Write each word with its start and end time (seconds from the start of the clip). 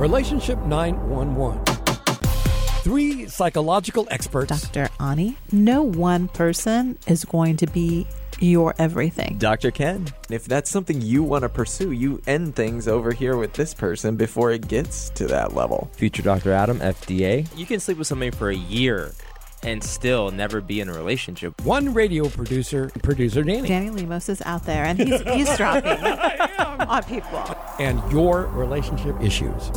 Relationship 0.00 0.58
911. 0.60 1.62
Three 2.82 3.28
psychological 3.28 4.08
experts. 4.10 4.48
Dr. 4.48 4.88
Ani, 4.98 5.36
no 5.52 5.82
one 5.82 6.26
person 6.28 6.96
is 7.06 7.26
going 7.26 7.58
to 7.58 7.66
be 7.66 8.06
your 8.38 8.74
everything. 8.78 9.36
Dr. 9.36 9.70
Ken, 9.70 10.06
if 10.30 10.46
that's 10.46 10.70
something 10.70 11.02
you 11.02 11.22
want 11.22 11.42
to 11.42 11.50
pursue, 11.50 11.92
you 11.92 12.22
end 12.26 12.56
things 12.56 12.88
over 12.88 13.12
here 13.12 13.36
with 13.36 13.52
this 13.52 13.74
person 13.74 14.16
before 14.16 14.52
it 14.52 14.68
gets 14.68 15.10
to 15.10 15.26
that 15.26 15.54
level. 15.54 15.90
Future 15.92 16.22
Dr. 16.22 16.50
Adam, 16.50 16.78
FDA. 16.78 17.46
You 17.54 17.66
can 17.66 17.78
sleep 17.78 17.98
with 17.98 18.06
somebody 18.06 18.30
for 18.30 18.48
a 18.48 18.56
year 18.56 19.12
and 19.62 19.82
still 19.82 20.30
never 20.30 20.60
be 20.60 20.80
in 20.80 20.88
a 20.88 20.92
relationship. 20.92 21.60
One 21.62 21.92
radio 21.92 22.28
producer, 22.28 22.90
producer 23.02 23.42
Danny. 23.42 23.68
Danny 23.68 23.90
Lemos 23.90 24.28
is 24.28 24.42
out 24.42 24.64
there 24.64 24.84
and 24.84 24.98
he's 24.98 25.20
eavesdropping 25.22 25.90
on 26.88 27.02
people. 27.04 27.56
And 27.78 28.00
your 28.12 28.46
relationship 28.46 29.20
issues. 29.20 29.70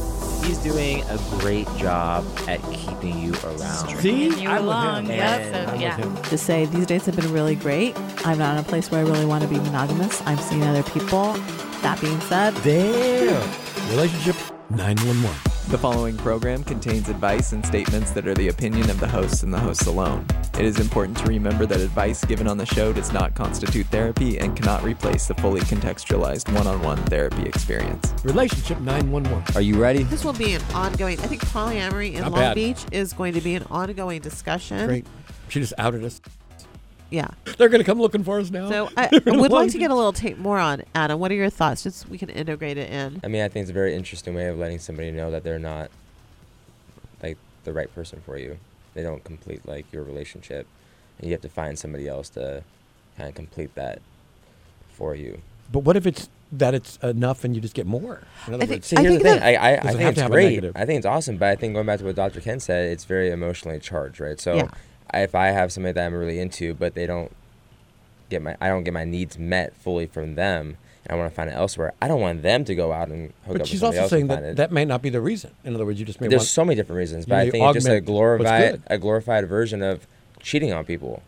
He's 0.45 0.57
doing 0.57 1.01
a 1.03 1.17
great 1.39 1.67
job 1.77 2.25
at 2.47 2.61
keeping 2.73 3.19
you 3.19 3.33
around. 3.43 3.97
See? 3.99 4.41
you 4.41 4.49
I'm 4.49 4.55
with 4.57 4.65
along. 4.65 5.05
him. 5.05 5.11
Yep, 5.11 5.53
so, 5.53 5.71
I'm 5.71 5.81
yeah. 5.81 5.97
with 5.97 6.05
him. 6.05 6.23
To 6.23 6.37
say 6.37 6.65
these 6.65 6.85
dates 6.85 7.05
have 7.05 7.15
been 7.15 7.31
really 7.31 7.55
great. 7.55 7.97
I'm 8.25 8.37
not 8.37 8.57
in 8.57 8.59
a 8.59 8.67
place 8.67 8.91
where 8.91 9.05
I 9.05 9.09
really 9.09 9.25
want 9.25 9.43
to 9.43 9.49
be 9.49 9.57
monogamous. 9.57 10.21
I'm 10.25 10.37
seeing 10.37 10.63
other 10.63 10.83
people. 10.83 11.33
That 11.81 11.99
being 11.99 12.19
said, 12.21 12.53
Damn. 12.63 13.89
Relationship 13.89 14.35
911. 14.69 15.52
The 15.69 15.77
following 15.77 16.17
program 16.17 16.63
contains 16.63 17.09
advice 17.09 17.53
and 17.53 17.65
statements 17.65 18.11
that 18.11 18.27
are 18.27 18.33
the 18.35 18.49
opinion 18.49 18.89
of 18.89 18.99
the 18.99 19.07
hosts 19.07 19.43
and 19.43 19.53
the 19.53 19.59
hosts 19.59 19.87
alone. 19.87 20.25
It 20.59 20.65
is 20.65 20.79
important 20.79 21.17
to 21.19 21.25
remember 21.25 21.65
that 21.65 21.79
advice 21.79 22.23
given 22.25 22.47
on 22.47 22.57
the 22.57 22.65
show 22.65 22.93
does 22.93 23.11
not 23.11 23.33
constitute 23.33 23.87
therapy 23.87 24.37
and 24.37 24.55
cannot 24.55 24.83
replace 24.83 25.25
the 25.27 25.33
fully 25.35 25.61
contextualized 25.61 26.53
one 26.53 26.67
on 26.67 26.81
one 26.83 26.97
therapy 27.05 27.43
experience. 27.43 28.13
Relationship 28.23 28.79
911. 28.81 29.55
Are 29.55 29.61
you 29.61 29.81
ready? 29.81 30.03
This 30.03 30.23
will 30.23 30.33
be 30.33 30.53
an 30.53 30.61
ongoing. 30.73 31.19
I 31.21 31.27
think 31.27 31.41
polyamory 31.45 32.13
in 32.13 32.21
Not 32.21 32.33
Long 32.33 32.41
bad. 32.41 32.55
Beach 32.55 32.85
is 32.91 33.13
going 33.13 33.33
to 33.33 33.41
be 33.41 33.55
an 33.55 33.63
ongoing 33.71 34.21
discussion. 34.21 34.85
Great. 34.85 35.07
She 35.47 35.59
just 35.59 35.73
outed 35.79 36.03
us. 36.03 36.21
Yeah. 37.13 37.27
They're 37.59 37.69
going 37.69 37.79
to 37.79 37.85
come 37.85 37.99
looking 38.01 38.23
for 38.23 38.39
us 38.39 38.49
now. 38.49 38.67
So 38.69 38.89
I, 38.97 39.07
I 39.13 39.31
would 39.37 39.51
like 39.51 39.71
to 39.71 39.77
get 39.77 39.91
a 39.91 39.95
little 39.95 40.13
take 40.13 40.39
more 40.39 40.57
on 40.57 40.81
Adam. 40.95 41.19
What 41.19 41.31
are 41.31 41.35
your 41.35 41.51
thoughts? 41.51 41.83
Just 41.83 41.99
so 41.99 42.07
we 42.09 42.17
can 42.17 42.29
integrate 42.29 42.77
it 42.77 42.89
in. 42.89 43.21
I 43.23 43.27
mean, 43.27 43.43
I 43.43 43.49
think 43.49 43.61
it's 43.65 43.69
a 43.69 43.73
very 43.73 43.93
interesting 43.93 44.33
way 44.33 44.47
of 44.47 44.57
letting 44.57 44.79
somebody 44.79 45.11
know 45.11 45.29
that 45.29 45.43
they're 45.43 45.59
not 45.59 45.91
like 47.21 47.37
the 47.65 47.71
right 47.73 47.93
person 47.93 48.19
for 48.25 48.37
you. 48.39 48.57
They 48.95 49.03
don't 49.03 49.23
complete 49.23 49.67
like 49.67 49.85
your 49.93 50.01
relationship, 50.03 50.65
and 51.19 51.27
you 51.27 51.33
have 51.33 51.41
to 51.41 51.49
find 51.49 51.77
somebody 51.77 52.07
else 52.07 52.29
to 52.29 52.63
kind 53.15 53.29
of 53.29 53.35
complete 53.35 53.75
that 53.75 54.01
for 54.89 55.13
you. 55.13 55.41
But 55.71 55.79
what 55.79 55.95
if 55.95 56.07
it's 56.07 56.29
that 56.51 56.73
it's 56.73 56.97
enough 56.97 57.43
and 57.43 57.53
you 57.55 57.61
just 57.61 57.73
get 57.75 57.85
more? 57.85 58.21
In 58.47 58.55
other 58.55 58.63
I 58.63 58.65
think- 58.65 58.77
words, 58.77 58.87
See, 58.87 58.97
I 58.97 59.01
here's 59.01 59.13
think 59.13 59.23
the 59.23 59.29
thing. 59.33 59.43
I, 59.43 59.53
I, 59.55 59.71
I 59.77 59.79
think 59.93 60.01
it's 60.01 60.15
to 60.17 60.21
have 60.23 60.31
a 60.31 60.33
great. 60.33 60.63
I 60.75 60.85
think 60.85 60.97
it's 60.97 61.05
awesome. 61.05 61.37
But 61.37 61.49
I 61.49 61.55
think 61.55 61.73
going 61.75 61.85
back 61.85 61.99
to 61.99 62.05
what 62.05 62.15
Dr. 62.15 62.41
Ken 62.41 62.59
said, 62.59 62.91
it's 62.91 63.05
very 63.05 63.29
emotionally 63.31 63.79
charged, 63.79 64.19
right? 64.19 64.39
So 64.39 64.55
Yeah. 64.55 64.67
If 65.13 65.35
I 65.35 65.47
have 65.47 65.71
somebody 65.71 65.93
that 65.93 66.05
I'm 66.05 66.13
really 66.13 66.39
into, 66.39 66.73
but 66.73 66.93
they 66.93 67.05
don't 67.05 67.31
get 68.29 68.41
my, 68.41 68.55
I 68.59 68.67
don't 68.67 68.83
get 68.83 68.93
my 68.93 69.05
needs 69.05 69.37
met 69.37 69.75
fully 69.75 70.07
from 70.07 70.35
them, 70.35 70.77
and 71.05 71.13
I 71.13 71.15
want 71.15 71.31
to 71.31 71.35
find 71.35 71.49
it 71.49 71.53
elsewhere. 71.53 71.93
I 72.01 72.07
don't 72.07 72.21
want 72.21 72.41
them 72.41 72.65
to 72.65 72.75
go 72.75 72.91
out 72.91 73.09
and 73.09 73.27
hook 73.27 73.31
up 73.31 73.47
but 73.47 73.59
with 73.61 73.67
she's 73.67 73.79
somebody 73.79 73.99
also 73.99 74.15
saying 74.15 74.27
that 74.27 74.43
it. 74.43 74.55
that 74.57 74.71
may 74.71 74.85
not 74.85 75.01
be 75.01 75.09
the 75.09 75.21
reason. 75.21 75.51
In 75.63 75.75
other 75.75 75.85
words, 75.85 75.99
you 75.99 76.05
just 76.05 76.21
may 76.21 76.27
There's 76.27 76.49
so 76.49 76.65
many 76.65 76.75
different 76.75 76.97
reasons, 76.97 77.25
but 77.25 77.39
I 77.39 77.49
think 77.49 77.63
it's 77.63 77.85
just 77.85 77.87
a 77.87 78.01
glorified 78.01 78.81
a 78.87 78.97
glorified 78.97 79.47
version 79.47 79.81
of 79.81 80.07
cheating 80.39 80.73
on 80.73 80.85
people, 80.85 81.21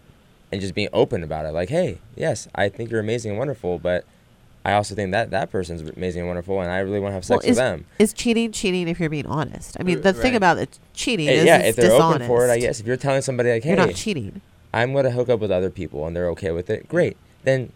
and 0.51 0.61
just 0.61 0.73
being 0.73 0.89
open 0.93 1.23
about 1.23 1.45
it. 1.45 1.51
Like, 1.51 1.69
hey, 1.69 1.99
yes, 2.15 2.47
I 2.55 2.69
think 2.69 2.89
you're 2.89 2.99
amazing 2.99 3.31
and 3.31 3.37
wonderful, 3.39 3.79
but 3.79 4.05
I 4.65 4.73
also 4.73 4.95
think 4.95 5.11
that 5.11 5.29
that 5.29 5.51
person's 5.51 5.81
amazing 5.87 6.21
and 6.21 6.27
wonderful, 6.27 6.59
and 6.59 6.71
I 6.71 6.79
really 6.79 6.99
want 6.99 7.11
to 7.11 7.13
have 7.13 7.23
sex 7.23 7.43
well, 7.43 7.49
with 7.51 7.57
them. 7.57 7.85
is 7.99 8.11
cheating 8.13 8.51
cheating 8.51 8.87
if 8.87 8.99
you're 8.99 9.11
being 9.11 9.27
honest? 9.27 9.77
I 9.79 9.83
mean, 9.83 9.97
R- 9.97 10.01
the 10.01 10.13
thing 10.13 10.35
about 10.35 10.57
it, 10.57 10.79
cheating 10.93 11.27
Hey, 11.27 11.37
is 11.37 11.45
yeah, 11.45 11.57
it's 11.59 11.69
if 11.69 11.75
they're 11.75 11.91
dishonest. 11.91 12.15
open 12.15 12.27
for 12.27 12.47
it, 12.47 12.51
I 12.51 12.57
guess. 12.59 12.79
If 12.79 12.87
you're 12.87 12.97
telling 12.97 13.21
somebody 13.21 13.51
like, 13.51 13.63
hey, 13.63 13.75
You're 13.75 13.85
not 13.85 13.93
cheating. 13.95 14.41
I'm 14.73 14.91
gonna 14.93 15.11
hook 15.11 15.29
up 15.29 15.39
with 15.39 15.51
other 15.51 15.69
people, 15.69 16.05
and 16.07 16.15
they're 16.15 16.29
okay 16.31 16.49
with 16.51 16.69
it, 16.71 16.89
great. 16.89 17.15
Then 17.43 17.71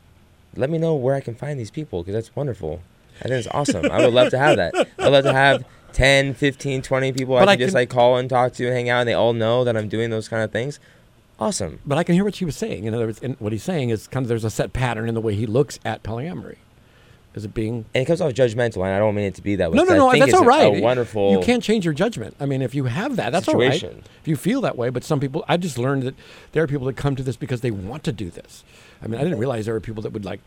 let 0.56 0.70
me 0.72 0.78
know 0.80 0.96
where 0.96 1.14
I 1.16 1.22
can 1.22 1.36
find 1.36 1.60
these 1.60 1.70
people, 1.72 2.02
because 2.02 2.16
that's 2.16 2.36
wonderful. 2.36 2.82
I 3.20 3.28
think 3.28 3.34
it's 3.36 3.48
awesome. 3.52 3.90
I 3.92 4.04
would 4.04 4.14
love 4.14 4.32
to 4.32 4.40
have 4.40 4.58
that. 4.58 4.74
I'd 5.00 5.12
love 5.12 5.26
to 5.26 5.34
have 5.34 5.64
10, 5.94 6.34
15, 6.34 6.82
20 6.82 7.12
people 7.14 7.36
But 7.36 7.48
I 7.48 7.52
I 7.52 7.56
can 7.56 7.60
just 7.60 7.74
can- 7.74 7.82
like 7.82 7.90
call 7.90 8.18
and 8.18 8.28
talk 8.30 8.54
to 8.54 8.66
and 8.66 8.74
hang 8.74 8.90
out, 8.90 9.02
and 9.02 9.08
they 9.10 9.14
all 9.14 9.34
know 9.34 9.64
that 9.64 9.78
I'm 9.78 9.90
doing 9.90 10.10
those 10.10 10.28
kind 10.28 10.42
of 10.44 10.52
things. 10.52 10.80
Awesome. 11.40 11.80
But 11.86 11.98
I 12.00 12.04
can 12.04 12.16
hear 12.16 12.24
what 12.24 12.36
she 12.36 12.46
was 12.46 12.58
saying. 12.58 12.84
In 12.86 12.94
other 12.96 13.06
words, 13.06 13.20
and 13.22 13.36
what 13.40 13.52
he's 13.54 13.64
saying 13.64 13.92
is 13.92 14.08
kind 14.08 14.24
of 14.26 14.28
there's 14.28 14.44
a 14.44 14.50
set 14.50 14.74
pattern 14.74 15.08
in 15.08 15.14
the 15.14 15.22
way 15.22 15.36
he 15.36 15.46
looks 15.46 15.80
at 15.86 16.02
polyamory. 16.04 16.58
Is 17.36 17.46
it 17.46 17.54
being 17.54 17.86
And 17.94 18.02
it 18.02 18.06
comes 18.06 18.22
off 18.22 18.34
judgmental, 18.34 18.78
and 18.78 18.88
I 18.88 18.98
don't 19.00 19.14
mean 19.14 19.26
it 19.26 19.36
to 19.36 19.44
be 19.44 19.56
that 19.58 19.72
way. 19.72 19.78
no, 19.78 19.86
'cause 19.86 19.90
no, 19.96 19.96
I 19.96 19.98
no. 19.98 20.12
think 20.12 20.22
That's 20.24 20.34
it's 20.34 20.42
all 20.42 20.50
a- 20.74 20.78
A 20.78 20.82
wonderful. 20.82 21.32
You 21.32 21.40
can't 21.42 21.62
change 21.62 21.86
your 21.86 21.94
judgment. 21.94 22.36
I 22.40 22.46
mean, 22.48 22.62
if 22.64 22.74
you 22.74 22.86
have 22.86 23.18
that, 23.18 23.32
that's 23.32 23.48
all 23.48 23.56
right. 23.56 23.82
If 23.84 24.28
you 24.28 24.36
feel 24.36 24.62
that 24.62 24.76
way, 24.78 24.90
but 24.90 25.04
some 25.04 25.20
people, 25.20 25.46
I 25.48 25.56
just 25.58 25.78
learned 25.78 26.04
that 26.04 26.16
there 26.54 26.64
are 26.64 26.68
people 26.68 26.88
that 26.88 26.98
come 26.98 27.16
to 27.16 27.22
this 27.24 27.38
because 27.38 27.62
they 27.62 27.70
want 27.72 28.04
to 28.06 28.12
do 28.12 28.32
this. 28.32 28.64
I 29.04 29.08
mean, 29.08 29.20
I 29.22 29.24
didn't 29.24 29.38
realize 29.38 29.66
there 29.66 29.76
were 29.76 29.80
people 29.80 30.02
that 30.04 30.12
would 30.12 30.26
like, 30.26 30.42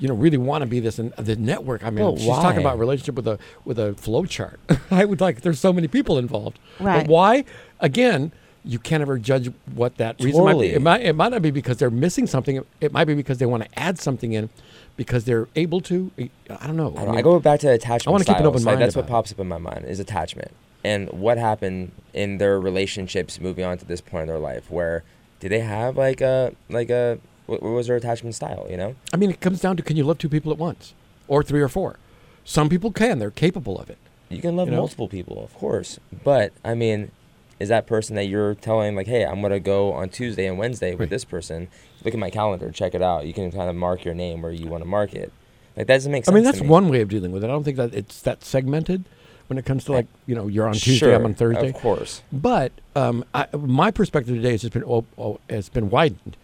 you 0.00 0.08
know, 0.08 0.14
really 0.14 0.36
want 0.38 0.62
to 0.62 0.66
be 0.66 0.80
this. 0.80 0.98
And 0.98 1.12
the 1.12 1.36
network. 1.36 1.84
I 1.84 1.90
mean, 1.90 2.04
Well, 2.04 2.16
she's 2.16 2.26
talking 2.26 2.60
about 2.60 2.78
relationship 2.80 3.14
with 3.14 3.28
a 3.28 3.38
with 3.64 3.78
a 3.78 3.94
flow 3.94 4.24
chart. 4.24 4.58
I 4.90 5.04
would 5.04 5.20
like. 5.20 5.42
There's 5.42 5.60
so 5.60 5.72
many 5.72 5.86
people 5.88 6.18
involved. 6.18 6.58
Right. 6.80 7.02
But 7.06 7.08
why? 7.10 7.44
Again. 7.80 8.32
You 8.68 8.78
can't 8.78 9.00
ever 9.00 9.16
judge 9.16 9.50
what 9.74 9.96
that 9.96 10.20
reason 10.20 10.44
might 10.44 10.60
be. 10.60 10.66
It 10.74 10.82
might, 10.82 11.00
it 11.00 11.14
might 11.16 11.30
not 11.30 11.40
be 11.40 11.50
because 11.50 11.78
they're 11.78 11.88
missing 11.88 12.26
something. 12.26 12.62
It 12.82 12.92
might 12.92 13.06
be 13.06 13.14
because 13.14 13.38
they 13.38 13.46
want 13.46 13.62
to 13.62 13.78
add 13.78 13.98
something 13.98 14.32
in 14.34 14.50
because 14.98 15.24
they're 15.24 15.48
able 15.56 15.80
to. 15.80 16.10
I 16.18 16.66
don't 16.66 16.76
know. 16.76 16.92
I, 16.94 17.00
don't, 17.00 17.08
I 17.08 17.12
mean, 17.12 17.24
go 17.24 17.40
back 17.40 17.60
to 17.60 17.68
attachment. 17.72 18.08
I 18.08 18.10
wanna 18.10 18.24
keep 18.24 18.36
an 18.36 18.44
open 18.44 18.62
mind 18.62 18.82
that's 18.82 18.94
what 18.94 19.06
pops 19.06 19.32
up 19.32 19.40
in 19.40 19.48
my 19.48 19.56
mind 19.56 19.86
is 19.86 20.00
attachment, 20.00 20.50
and 20.84 21.08
what 21.10 21.38
happened 21.38 21.92
in 22.12 22.36
their 22.36 22.60
relationships 22.60 23.40
moving 23.40 23.64
on 23.64 23.78
to 23.78 23.86
this 23.86 24.02
point 24.02 24.22
in 24.24 24.28
their 24.28 24.38
life. 24.38 24.70
Where 24.70 25.02
did 25.40 25.50
they 25.50 25.60
have 25.60 25.96
like 25.96 26.20
a 26.20 26.54
like 26.68 26.90
a 26.90 27.18
what, 27.46 27.62
what 27.62 27.70
was 27.70 27.86
their 27.86 27.96
attachment 27.96 28.34
style? 28.34 28.66
You 28.68 28.76
know, 28.76 28.96
I 29.14 29.16
mean, 29.16 29.30
it 29.30 29.40
comes 29.40 29.62
down 29.62 29.78
to 29.78 29.82
can 29.82 29.96
you 29.96 30.04
love 30.04 30.18
two 30.18 30.28
people 30.28 30.52
at 30.52 30.58
once, 30.58 30.92
or 31.26 31.42
three 31.42 31.62
or 31.62 31.68
four? 31.68 31.96
Some 32.44 32.68
people 32.68 32.92
can; 32.92 33.18
they're 33.18 33.30
capable 33.30 33.78
of 33.80 33.88
it. 33.88 33.96
you 34.28 34.42
can 34.42 34.56
love 34.56 34.68
You 34.68 34.72
know? 34.72 34.80
multiple 34.80 35.08
people, 35.08 35.42
of 35.42 35.54
course, 35.54 35.98
but 36.22 36.52
I 36.62 36.74
mean. 36.74 37.12
Is 37.58 37.68
that 37.70 37.86
person 37.86 38.14
that 38.16 38.26
you're 38.26 38.54
telling 38.54 38.94
like, 38.94 39.06
hey, 39.06 39.24
I'm 39.24 39.42
gonna 39.42 39.58
go 39.60 39.92
on 39.92 40.08
Tuesday 40.08 40.46
and 40.46 40.58
Wednesday 40.58 40.92
with 40.92 41.00
Right. 41.00 41.10
this 41.10 41.24
person? 41.24 41.68
Look 42.04 42.14
at 42.14 42.20
my 42.20 42.30
calendar, 42.30 42.70
check 42.70 42.94
it 42.94 43.02
out. 43.02 43.26
You 43.26 43.32
can 43.32 43.50
kind 43.50 43.68
of 43.68 43.74
mark 43.76 44.04
your 44.04 44.14
name 44.14 44.42
where 44.42 44.52
you 44.52 44.68
want 44.68 44.82
to 44.84 44.88
mark 44.88 45.14
it. 45.14 45.32
Like 45.76 45.86
that 45.88 45.94
doesn't 45.94 46.12
make 46.12 46.24
sense. 46.24 46.32
I 46.32 46.34
mean, 46.34 46.44
that's 46.44 46.60
me. 46.60 46.68
one 46.68 46.88
way 46.88 47.00
of 47.00 47.08
dealing 47.08 47.32
with 47.32 47.42
it. 47.42 47.46
I 47.46 47.50
don't 47.50 47.64
think 47.64 47.76
that 47.76 47.94
it's 47.94 48.22
that 48.22 48.44
segmented 48.44 49.04
when 49.48 49.58
it 49.58 49.64
comes 49.64 49.84
to 49.84 49.92
like 49.92 50.06
you 50.26 50.34
know 50.34 50.46
you're 50.46 50.66
on 50.66 50.74
Tuesday, 50.74 51.06
Sure, 51.06 51.14
I'm 51.14 51.24
on 51.24 51.34
Thursday. 51.34 51.68
Of 51.70 51.74
course. 51.74 52.22
But 52.32 52.72
um, 52.94 53.24
I, 53.34 53.46
my 53.56 53.90
perspective 53.90 54.36
today 54.36 54.52
has 54.52 54.60
just 54.60 54.72
been 54.72 54.84
oh, 54.84 55.04
oh, 55.16 55.40
has 55.50 55.68
been 55.68 55.90
widened 55.90 56.36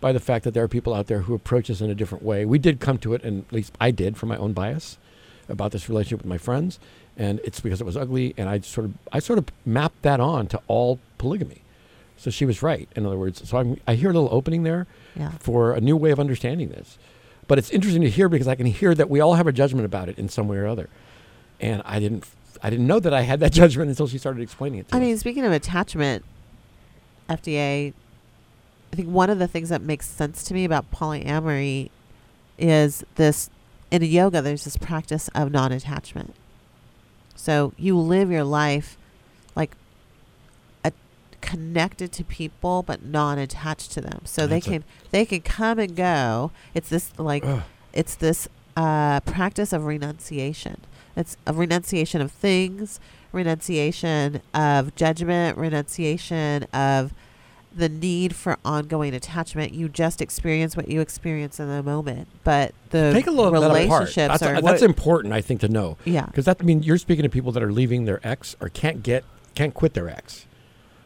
by 0.00 0.12
the 0.12 0.20
fact 0.20 0.44
that 0.44 0.54
there 0.54 0.62
are 0.64 0.68
people 0.68 0.94
out 0.94 1.08
there 1.08 1.20
who 1.20 1.34
approach 1.34 1.68
us 1.70 1.80
in 1.80 1.90
a 1.90 1.94
different 1.94 2.24
way. 2.24 2.44
We 2.44 2.58
did 2.58 2.80
come 2.80 2.98
to 2.98 3.14
it, 3.14 3.22
and 3.22 3.44
at 3.46 3.52
least 3.52 3.72
I 3.80 3.90
did, 3.90 4.16
from 4.16 4.28
my 4.30 4.36
own 4.36 4.52
bias 4.52 4.98
about 5.48 5.72
this 5.72 5.88
relationship 5.88 6.20
with 6.20 6.26
my 6.28 6.38
friends, 6.38 6.78
and 7.16 7.40
it's 7.44 7.60
because 7.60 7.80
it 7.80 7.84
was 7.84 7.96
ugly, 7.96 8.34
and 8.36 8.48
I 8.48 8.60
sort 8.60 8.86
of 8.86 8.94
I 9.12 9.18
sort 9.18 9.38
of 9.38 9.46
mapped 9.66 10.02
that 10.02 10.20
on 10.20 10.46
to 10.48 10.60
all 10.68 10.98
polygamy. 11.18 11.62
So 12.16 12.30
she 12.30 12.44
was 12.44 12.62
right. 12.62 12.88
In 12.96 13.06
other 13.06 13.16
words, 13.16 13.48
so 13.48 13.56
I'm, 13.56 13.80
I 13.86 13.94
hear 13.94 14.10
a 14.10 14.12
little 14.12 14.28
opening 14.30 14.62
there 14.62 14.86
Yeah. 15.16 15.30
for 15.40 15.72
a 15.72 15.80
new 15.80 15.96
way 15.96 16.10
of 16.10 16.20
understanding 16.20 16.68
this. 16.68 16.98
But 17.48 17.56
it's 17.58 17.70
interesting 17.70 18.02
to 18.02 18.10
hear 18.10 18.28
because 18.28 18.46
I 18.46 18.54
can 18.56 18.66
hear 18.66 18.94
that 18.94 19.08
we 19.08 19.20
all 19.20 19.34
have 19.34 19.46
a 19.46 19.52
judgment 19.52 19.86
about 19.86 20.08
it 20.10 20.18
in 20.18 20.28
some 20.28 20.46
way 20.46 20.58
or 20.58 20.66
other, 20.66 20.88
and 21.60 21.82
I 21.86 21.98
didn't 21.98 22.24
I 22.62 22.68
didn't 22.70 22.86
know 22.86 23.00
that 23.00 23.14
I 23.14 23.22
had 23.22 23.40
that 23.40 23.52
judgment 23.62 23.88
until 23.90 24.06
she 24.06 24.18
started 24.18 24.42
explaining 24.42 24.80
it 24.80 24.88
to 24.88 24.94
I 24.94 24.98
us. 24.98 25.02
mean, 25.02 25.16
speaking 25.18 25.44
of 25.44 25.52
attachment, 25.52 26.24
FDA, 27.28 27.92
I 28.92 28.96
think 28.96 29.08
one 29.08 29.30
of 29.30 29.38
the 29.38 29.48
things 29.48 29.68
that 29.68 29.80
makes 29.82 30.06
sense 30.06 30.42
to 30.44 30.54
me 30.54 30.64
about 30.64 30.90
polyamory 30.90 31.90
is 32.58 33.04
this 33.14 33.48
in 33.90 34.02
yoga, 34.02 34.42
there's 34.42 34.64
this 34.64 34.76
practice 34.76 35.28
of 35.34 35.50
non 35.50 35.72
attachment. 35.72 36.34
So 37.40 37.72
you 37.78 37.96
live 37.98 38.30
your 38.30 38.44
life 38.44 38.98
like 39.56 39.74
a, 40.84 40.92
connected 41.40 42.12
to 42.12 42.24
people 42.24 42.82
but 42.82 43.02
non 43.02 43.38
attached 43.38 43.92
to 43.92 44.02
them. 44.02 44.20
So 44.24 44.46
they 44.46 44.56
That's 44.56 44.66
can 44.66 44.84
they 45.10 45.24
can 45.24 45.40
come 45.40 45.78
and 45.78 45.96
go. 45.96 46.50
It's 46.74 46.90
this 46.90 47.18
like 47.18 47.44
Ugh. 47.46 47.62
it's 47.94 48.14
this 48.14 48.46
uh, 48.76 49.20
practice 49.20 49.72
of 49.72 49.86
renunciation. 49.86 50.82
It's 51.16 51.38
a 51.46 51.54
renunciation 51.54 52.20
of 52.20 52.30
things, 52.30 53.00
renunciation 53.32 54.42
of 54.52 54.94
judgment, 54.94 55.56
renunciation 55.56 56.64
of 56.74 57.14
the 57.74 57.88
need 57.88 58.34
for 58.34 58.58
ongoing 58.64 59.14
attachment. 59.14 59.72
You 59.72 59.88
just 59.88 60.20
experience 60.20 60.76
what 60.76 60.88
you 60.88 61.00
experience 61.00 61.60
in 61.60 61.68
the 61.68 61.82
moment, 61.82 62.28
but 62.44 62.74
the 62.90 63.12
Take 63.12 63.26
a 63.26 63.30
look 63.30 63.54
at 63.54 63.60
that 63.60 63.66
apart. 63.66 63.78
relationships 63.84 64.40
That's, 64.40 64.42
are 64.42 64.60
that's 64.60 64.82
important, 64.82 65.32
I 65.34 65.40
think, 65.40 65.60
to 65.60 65.68
know 65.68 65.96
yeah. 66.04 66.26
because 66.26 66.46
that 66.46 66.56
I 66.60 66.64
mean 66.64 66.82
you're 66.82 66.98
speaking 66.98 67.22
to 67.22 67.28
people 67.28 67.52
that 67.52 67.62
are 67.62 67.72
leaving 67.72 68.04
their 68.06 68.20
ex 68.26 68.56
or 68.60 68.68
can't 68.70 69.02
get 69.02 69.24
can't 69.54 69.72
quit 69.74 69.94
their 69.94 70.08
ex 70.08 70.46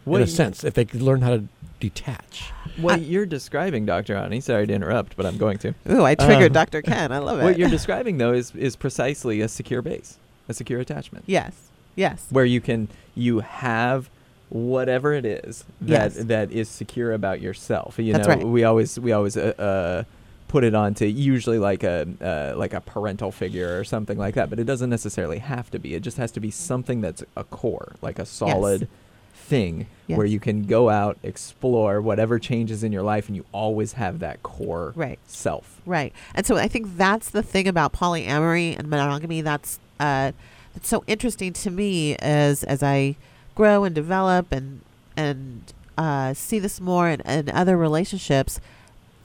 in 0.06 0.12
What 0.12 0.20
a 0.22 0.24
you- 0.24 0.30
sense 0.30 0.64
if 0.64 0.74
they 0.74 0.84
could 0.84 1.02
learn 1.02 1.20
how 1.22 1.30
to 1.30 1.44
detach. 1.80 2.50
What 2.78 2.94
I- 2.94 2.96
you're 3.02 3.26
describing, 3.26 3.84
Dr. 3.84 4.16
Ani, 4.16 4.40
sorry 4.40 4.66
to 4.66 4.72
interrupt, 4.72 5.16
but 5.16 5.26
I'm 5.26 5.36
going 5.36 5.58
to. 5.58 5.74
Ooh, 5.90 6.02
I 6.04 6.14
triggered 6.14 6.48
Um, 6.48 6.52
Dr. 6.54 6.80
Ken. 6.82 7.12
I 7.12 7.18
love 7.18 7.40
it. 7.40 7.44
What 7.44 7.58
you're 7.58 7.68
describing, 7.78 8.16
though, 8.18 8.32
is, 8.32 8.54
is 8.54 8.74
precisely 8.76 9.40
a 9.42 9.48
secure 9.48 9.82
base, 9.82 10.18
a 10.48 10.54
secure 10.54 10.80
attachment. 10.80 11.24
yes. 11.26 11.52
Yes. 11.96 12.26
where 12.30 12.44
you 12.44 12.60
can 12.60 12.88
you 13.14 13.38
have 13.38 14.10
whatever 14.50 15.12
it 15.12 15.24
is 15.24 15.64
that 15.80 16.12
Yes. 16.12 16.14
that 16.24 16.52
is 16.52 16.68
secure 16.68 17.12
about 17.12 17.40
yourself. 17.40 17.98
You 17.98 18.12
That's 18.12 18.28
know, 18.28 18.34
right. 18.34 18.44
we 18.46 18.64
always 18.64 18.98
we 19.00 19.12
always 19.12 19.36
uh, 19.36 19.52
uh, 19.58 20.04
put 20.48 20.62
it 20.64 20.74
on 20.74 20.94
to 20.94 21.06
usually 21.06 21.58
like 21.58 21.82
a 21.82 22.06
uh, 22.20 22.56
like 22.58 22.74
a 22.74 22.80
parental 22.80 23.32
figure 23.32 23.78
or 23.78 23.84
something 23.84 24.18
like 24.18 24.34
that, 24.34 24.50
but 24.50 24.58
it 24.58 24.64
doesn't 24.64 24.90
necessarily 24.90 25.38
have 25.38 25.70
to 25.72 25.78
be. 25.78 25.94
It 25.94 26.00
just 26.02 26.16
has 26.18 26.30
to 26.32 26.40
be 26.40 26.50
something 26.50 27.00
that's 27.00 27.24
a 27.36 27.44
core, 27.44 27.94
like 28.02 28.18
a 28.18 28.26
solid 28.26 28.88
thing 29.34 29.86
where 30.06 30.24
you 30.26 30.38
can 30.40 30.62
go 30.64 30.88
out, 30.88 31.18
explore 31.22 32.00
whatever 32.00 32.38
changes 32.38 32.82
in 32.84 32.92
your 32.92 33.02
life, 33.02 33.26
and 33.28 33.36
you 33.36 33.44
always 33.52 33.92
have 33.94 34.20
that 34.20 34.42
core 34.42 34.92
Right. 34.96 35.18
self. 35.26 35.80
Right. 35.84 36.12
And 36.34 36.46
so 36.46 36.56
I 36.56 36.68
think 36.68 36.96
that's 36.96 37.30
the 37.30 37.42
thing 37.42 37.66
about 37.68 37.92
polyamory 37.92 38.78
and 38.78 38.88
monogamy 38.88 39.40
that's 39.42 39.78
uh 40.00 40.32
that's 40.74 40.88
so 40.88 41.04
interesting 41.06 41.52
to 41.52 41.70
me 41.70 42.16
as 42.16 42.64
as 42.64 42.82
I 42.82 43.16
grow 43.54 43.84
and 43.84 43.94
develop 43.94 44.52
and 44.52 44.80
and 45.16 45.72
uh 45.96 46.34
see 46.34 46.58
this 46.58 46.80
more 46.80 47.08
in, 47.08 47.20
in 47.22 47.48
other 47.50 47.76
relationships 47.76 48.60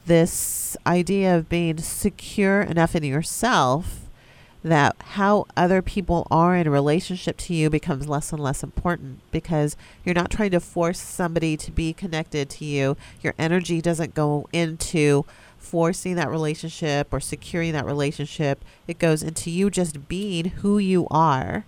this 0.05 0.75
idea 0.85 1.35
of 1.35 1.49
being 1.49 1.77
secure 1.77 2.61
enough 2.61 2.95
in 2.95 3.03
yourself 3.03 4.09
that 4.63 4.95
how 4.99 5.45
other 5.55 5.81
people 5.81 6.27
are 6.29 6.55
in 6.55 6.69
relationship 6.69 7.37
to 7.37 7.53
you 7.53 7.69
becomes 7.69 8.09
less 8.09 8.33
and 8.33 8.41
less 8.41 8.61
important 8.61 9.19
because 9.31 9.77
you're 10.03 10.15
not 10.15 10.29
trying 10.31 10.51
to 10.51 10.59
force 10.59 10.99
somebody 10.99 11.55
to 11.55 11.71
be 11.71 11.93
connected 11.93 12.49
to 12.49 12.65
you. 12.65 12.97
Your 13.21 13.33
energy 13.37 13.81
doesn't 13.81 14.13
go 14.13 14.49
into 14.51 15.25
forcing 15.57 16.15
that 16.15 16.29
relationship 16.29 17.07
or 17.11 17.19
securing 17.19 17.71
that 17.71 17.85
relationship. 17.85 18.63
It 18.87 18.99
goes 18.99 19.23
into 19.23 19.49
you 19.49 19.69
just 19.69 20.09
being 20.09 20.45
who 20.45 20.77
you 20.77 21.07
are, 21.09 21.65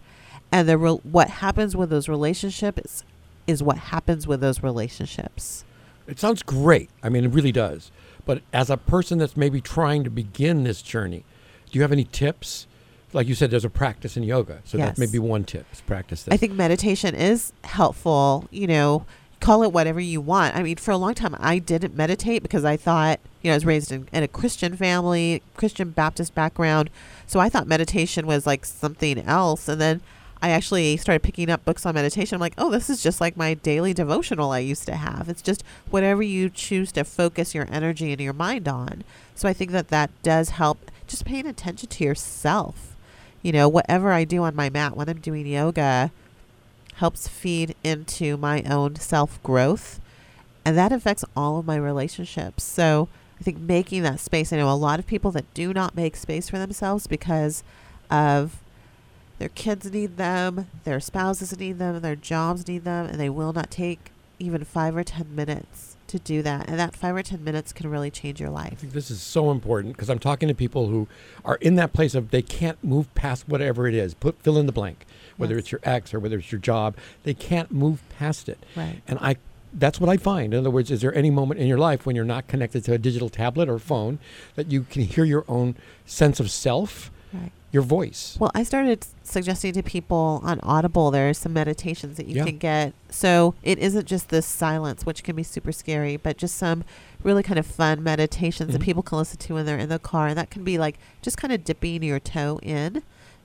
and 0.52 0.68
the 0.68 0.78
re- 0.78 1.00
what 1.04 1.30
happens 1.30 1.76
with 1.76 1.90
those 1.90 2.10
relationships 2.10 3.04
is 3.48 3.64
what 3.64 3.78
happens 3.78 4.28
with 4.28 4.42
those 4.42 4.62
relationships. 4.62 5.64
It 6.08 6.20
sounds 6.20 6.44
great. 6.44 6.90
I 7.02 7.10
mean, 7.10 7.26
it 7.26 7.30
really 7.30 7.52
does. 7.52 7.92
But 8.26 8.42
as 8.54 8.70
a 8.70 8.78
person 8.78 9.18
that's 9.18 9.38
maybe 9.38 9.62
trying 9.62 10.04
to 10.04 10.10
begin 10.10 10.64
this 10.64 10.82
journey, 10.82 11.24
do 11.72 11.80
you 11.80 11.82
have 11.82 11.92
any 11.92 12.04
tips? 12.04 12.68
Like 13.14 13.28
you 13.28 13.36
said, 13.36 13.52
there's 13.52 13.66
a 13.66 13.70
practice 13.70 14.16
in 14.16 14.24
yoga, 14.24 14.62
so 14.64 14.78
that 14.78 14.98
may 14.98 15.06
be 15.06 15.20
one 15.20 15.44
tip: 15.44 15.66
is 15.74 15.82
practice 15.82 16.24
this. 16.24 16.34
I 16.34 16.38
think 16.38 16.54
meditation 16.54 17.14
is 17.14 17.52
helpful. 17.64 18.48
You 18.52 18.68
know, 18.68 19.06
call 19.42 19.64
it 19.64 19.74
whatever 19.74 20.00
you 20.00 20.22
want. 20.22 20.56
I 20.56 20.64
mean, 20.64 20.78
for 20.78 20.92
a 20.92 20.98
long 20.98 21.14
time, 21.14 21.36
I 21.40 21.60
didn't 21.60 21.96
meditate 21.96 22.42
because 22.42 22.64
I 22.64 22.78
thought, 22.78 23.20
you 23.42 23.50
know, 23.50 23.54
I 23.54 23.58
was 23.58 23.66
raised 23.66 23.92
in, 23.92 24.08
in 24.14 24.24
a 24.24 24.30
Christian 24.30 24.78
family, 24.78 25.42
Christian 25.58 25.90
Baptist 25.90 26.34
background. 26.34 26.90
So 27.28 27.40
I 27.40 27.50
thought 27.50 27.68
meditation 27.68 28.28
was 28.28 28.48
like 28.48 28.66
something 28.66 29.20
else. 29.20 29.68
And 29.68 29.82
then 29.82 30.02
I 30.42 30.50
actually 30.50 30.98
started 30.98 31.22
picking 31.22 31.50
up 31.50 31.64
books 31.64 31.86
on 31.86 31.94
meditation. 31.96 32.36
I'm 32.36 32.42
like, 32.42 32.56
oh, 32.58 32.72
this 32.72 32.90
is 32.90 33.04
just 33.04 33.22
like 33.22 33.38
my 33.38 33.54
daily 33.54 33.94
devotional 33.94 34.52
I 34.52 34.60
used 34.60 34.86
to 34.88 34.96
have. 34.96 35.30
It's 35.30 35.42
just 35.42 35.64
whatever 35.90 36.24
you 36.24 36.50
choose 36.50 36.92
to 36.94 37.04
focus 37.04 37.54
your 37.54 37.68
energy 37.72 38.12
and 38.12 38.20
your 38.20 38.34
mind 38.34 38.68
on. 38.68 39.04
So 39.36 39.48
I 39.48 39.54
think 39.54 39.72
that 39.72 39.90
that 39.90 40.10
does 40.24 40.50
help 40.50 40.90
just 41.08 41.26
paying 41.26 41.46
attention 41.46 41.90
to 41.90 42.04
yourself. 42.04 42.96
You 43.44 43.52
know, 43.52 43.70
whatever 43.70 44.12
I 44.12 44.24
do 44.24 44.44
on 44.44 44.56
my 44.56 44.70
mat 44.70 44.98
when 44.98 45.10
I'm 45.10 45.20
doing 45.20 45.46
yoga, 45.46 46.12
helps 46.96 47.28
feed 47.28 47.76
into 47.84 48.38
my 48.38 48.64
own 48.64 48.96
self 48.96 49.42
growth. 49.44 50.00
And 50.66 50.78
that 50.78 50.92
affects 50.92 51.26
all 51.36 51.60
of 51.60 51.66
my 51.66 51.76
relationships. 51.76 52.64
So 52.64 53.10
I 53.40 53.44
think 53.44 53.58
making 53.60 54.04
that 54.04 54.20
space, 54.20 54.54
I 54.54 54.58
know 54.58 54.72
a 54.72 54.74
lot 54.74 55.00
of 55.00 55.08
people 55.08 55.32
that 55.32 55.52
do 55.54 55.74
not 55.74 55.96
make 55.96 56.16
space 56.16 56.50
for 56.50 56.60
themselves 56.60 57.08
because 57.08 57.64
of 58.10 58.60
their 59.42 59.50
kids 59.50 59.92
need 59.92 60.18
them, 60.18 60.68
their 60.84 61.00
spouses 61.00 61.58
need 61.58 61.80
them, 61.80 62.00
their 62.02 62.16
jobs 62.16 62.68
need 62.68 62.84
them, 62.84 63.08
and 63.08 63.20
they 63.20 63.28
will 63.28 63.52
not 63.54 63.72
take 63.72 64.12
even 64.38 64.64
five 64.64 64.96
or 64.96 65.04
10 65.04 65.36
minutes 65.36 65.98
to 66.06 66.20
do 66.20 66.44
that. 66.44 66.70
And 66.70 66.78
that 66.78 66.96
five 66.96 67.16
or 67.16 67.24
10 67.24 67.44
minutes 67.44 67.74
can 67.74 67.90
really 67.90 68.12
change 68.12 68.40
your 68.40 68.52
life. 68.52 68.74
I 68.74 68.76
think 68.76 68.94
this 68.94 69.10
is 69.10 69.20
so 69.20 69.50
important 69.50 69.96
because 69.96 70.12
I'm 70.12 70.20
talking 70.20 70.48
to 70.48 70.54
people 70.54 70.90
who 70.90 71.08
are 71.44 71.56
in 71.56 71.74
that 71.78 71.92
place 71.92 72.14
of 72.14 72.30
they 72.30 72.44
can't 72.44 72.84
move 72.84 73.12
past 73.16 73.50
whatever 73.50 73.88
it 73.88 73.96
is. 73.96 74.14
Put 74.14 74.40
fill 74.44 74.60
in 74.60 74.68
the 74.68 74.72
blank, 74.72 75.08
whether 75.38 75.56
Yes. 75.56 75.62
it's 75.64 75.72
your 75.72 75.82
ex 75.84 76.14
or 76.14 76.20
whether 76.20 76.38
it's 76.38 76.52
your 76.52 76.62
job. 76.62 76.96
They 77.24 77.34
can't 77.34 77.72
move 77.72 78.04
past 78.20 78.48
it. 78.48 78.64
Right. 78.76 79.02
And 79.08 79.18
I 79.20 79.38
that's 79.74 80.00
what 80.00 80.10
I 80.12 80.18
find. 80.18 80.54
In 80.54 80.60
other 80.60 80.70
words, 80.70 80.92
is 80.92 81.02
there 81.02 81.16
any 81.16 81.32
moment 81.32 81.60
in 81.60 81.66
your 81.66 81.80
life 81.80 82.06
when 82.06 82.16
you're 82.16 82.26
not 82.26 82.48
connected 82.48 82.86
to 82.86 82.94
a 82.94 83.00
digital 83.00 83.30
tablet 83.30 83.68
or 83.70 83.80
phone 83.80 84.20
that 84.54 84.72
you 84.72 84.84
can 84.84 85.02
hear 85.02 85.24
your 85.24 85.46
own 85.48 85.76
sense 86.06 86.40
of 86.40 86.52
self, 86.52 87.10
Right. 87.34 87.52
Your 87.72 87.84
voice? 87.84 88.36
Well, 88.40 88.52
I 88.54 88.64
started 88.64 89.06
suggesting 89.24 89.74
to 89.74 89.84
people 89.84 90.42
on 90.44 90.60
Audible 90.62 91.10
there 91.12 91.30
are 91.30 91.34
some 91.34 91.54
meditations 91.54 92.18
that 92.18 92.28
you 92.28 92.36
Yeah. 92.38 92.46
can 92.46 92.58
get. 92.58 92.94
So 93.10 93.54
it 93.64 93.80
isn't 93.80 94.06
just 94.08 94.30
this 94.30 94.46
silence, 94.46 95.06
which 95.06 95.24
can 95.24 95.36
be 95.36 95.44
super 95.44 95.72
scary, 95.72 96.18
but 96.18 96.38
just 96.38 96.56
some 96.58 96.84
really 97.24 97.44
kind 97.44 97.60
of 97.60 97.66
fun 97.66 98.04
meditations 98.04 98.74
that 98.74 98.82
Mhm. 98.82 98.86
people 98.86 99.04
can 99.04 99.18
listen 99.20 99.38
to 99.38 99.54
when 99.54 99.66
they're 99.66 99.78
in 99.78 99.90
the 99.90 100.00
car. 100.00 100.28
And 100.28 100.38
that 100.38 100.50
can 100.50 100.64
be 100.64 100.78
like 100.78 100.98
just 101.22 101.38
kind 101.38 101.54
of 101.54 101.64
dipping 101.64 102.04
your 102.04 102.20
toe 102.20 102.60
in 102.62 103.04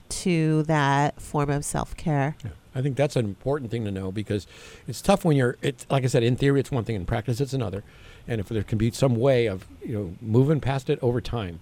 to 0.09 0.63
that 0.63 1.21
form 1.21 1.49
of 1.49 1.63
self 1.65 1.95
care. 1.95 2.35
Yeah. 2.43 2.51
I 2.75 2.81
think 2.81 2.95
that's 2.95 3.15
an 3.15 3.25
important 3.25 3.71
thing 3.71 3.85
to 3.85 3.91
know 3.91 4.11
because 4.11 4.45
it's 4.87 5.01
tough 5.01 5.25
when 5.25 5.35
you're. 5.35 5.57
It's 5.61 5.85
like 5.89 6.03
I 6.03 6.07
said, 6.07 6.21
in 6.23 6.35
theory, 6.35 6.59
it's 6.59 6.71
one 6.71 6.83
thing, 6.83 6.95
in 6.95 7.05
practice, 7.05 7.41
it's 7.41 7.53
another. 7.53 7.83
And 8.27 8.39
if 8.39 8.49
there 8.49 8.61
can 8.63 8.77
be 8.77 8.91
some 8.91 9.15
way 9.15 9.47
of 9.47 9.65
you 9.83 9.93
know 9.93 10.13
moving 10.21 10.59
past 10.59 10.89
it 10.89 10.99
over 11.01 11.19
time, 11.19 11.59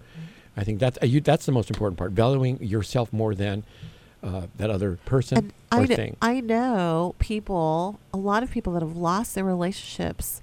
I 0.57 0.63
think 0.63 0.79
that's 0.79 0.97
uh, 1.01 1.05
you, 1.05 1.21
that's 1.21 1.45
the 1.45 1.51
most 1.51 1.69
important 1.69 1.97
part. 1.97 2.11
Valuing 2.11 2.61
yourself 2.63 3.11
more 3.11 3.35
than 3.35 3.63
uh, 4.23 4.47
that 4.57 4.69
other 4.69 4.97
person 5.05 5.37
And 5.37 5.53
or 5.71 5.83
I, 5.83 5.85
kn- 5.87 5.95
thing. 5.97 6.17
I 6.21 6.39
know 6.39 7.15
people, 7.19 7.99
a 8.13 8.17
lot 8.17 8.41
of 8.43 8.51
people 8.51 8.73
that 8.73 8.81
have 8.81 8.95
lost 8.97 9.35
their 9.35 9.43
relationships 9.43 10.41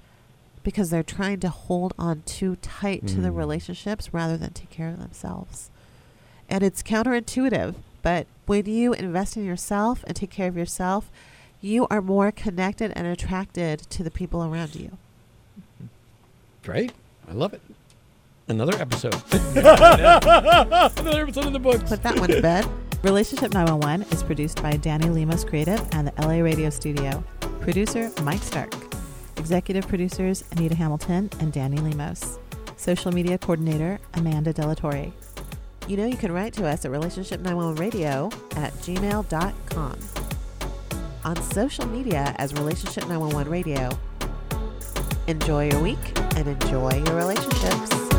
because 0.62 0.91
they're 0.91 1.03
trying 1.03 1.41
to 1.41 1.49
hold 1.49 1.93
on 1.99 2.23
too 2.26 2.56
tight 2.62 3.06
to 3.09 3.20
the 3.20 3.31
Mm. 3.31 3.37
relationships 3.37 4.12
rather 4.14 4.37
than 4.37 4.53
take 4.53 4.70
care 4.70 4.88
of 4.91 4.99
themselves. 5.00 5.70
And 6.49 6.62
it's 6.62 6.82
counterintuitive, 6.82 7.75
but 8.03 8.26
when 8.47 8.67
you 8.67 8.93
invest 8.93 9.37
in 9.37 9.44
yourself 9.44 10.05
and 10.06 10.15
take 10.15 10.31
care 10.31 10.47
of 10.49 10.56
yourself, 10.56 11.11
you 11.61 11.87
are 11.91 12.00
more 12.03 12.31
connected 12.31 12.93
and 12.94 13.06
attracted 13.08 13.81
to 13.91 14.03
the 14.05 14.11
people 14.11 14.44
around 14.44 14.76
you. 14.76 14.99
Great, 16.62 16.93
I 17.29 17.32
love 17.32 17.53
it. 17.55 17.61
Another 18.49 18.77
episode. 18.81 19.15
Another 19.33 21.23
episode 21.23 21.47
in 21.47 21.53
the 21.53 21.61
books. 21.61 21.89
Put 21.89 22.03
that 22.03 22.19
one 22.19 22.29
to 22.29 22.43
bed. 22.43 22.67
Relationship 23.03 23.53
911 23.53 24.06
is 24.12 24.23
produced 24.23 24.62
by 24.62 24.73
Danny 24.77 25.08
Lemos 25.08 25.44
Creative 25.44 25.81
and 25.93 26.08
the 26.08 26.13
LA 26.22 26.43
Radio 26.43 26.70
Studio. 26.70 27.22
Producer 27.61 28.11
Mike 28.22 28.43
Stark. 28.43 28.72
Executive 29.37 29.87
producers 29.89 30.44
Anita 30.53 30.75
Hamilton 30.75 31.31
and 31.41 31.53
Danny 31.53 31.79
Lemos. 31.79 32.39
Social 32.77 33.13
media 33.13 33.39
coordinator 33.39 33.99
Amanda 34.15 34.53
Delatorre. 34.53 35.13
You 35.89 35.96
know 35.96 36.06
you 36.06 36.17
can 36.17 36.31
write 36.32 36.53
to 36.55 36.67
us 36.67 36.84
at 36.84 36.91
relationship911radio 36.93 38.32
at 38.56 38.72
gmail.com. 38.75 39.99
On 41.25 41.37
social 41.43 41.87
media 41.87 42.34
as 42.39 42.53
Relationship 42.55 43.05
911 43.08 43.51
Radio. 43.53 43.91
Enjoy 45.29 45.69
your 45.70 45.81
week 45.81 45.99
and 46.37 46.49
enjoy 46.49 47.03
your 47.05 47.15
relationships. 47.17 48.11